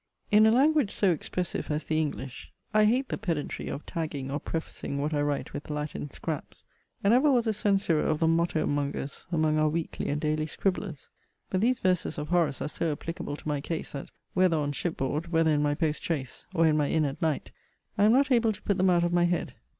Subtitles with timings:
[0.31, 4.39] In a language so expressive as the English, I hate the pedantry of tagging or
[4.39, 6.65] prefacing what I write with Latin scraps;
[7.03, 11.07] and ever was a censurer of the motto mongers among our weekly and daily scribblers.
[11.51, 14.97] But these verses of Horace are so applicable to my case, that, whether on ship
[14.97, 17.51] board, whether in my post chaise, or in my inn at night,
[17.95, 19.53] I am not able to put them out of my head.